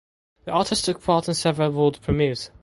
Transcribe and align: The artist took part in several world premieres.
The 0.45 0.51
artist 0.51 0.85
took 0.85 1.03
part 1.03 1.27
in 1.27 1.35
several 1.35 1.69
world 1.73 2.01
premieres. 2.01 2.49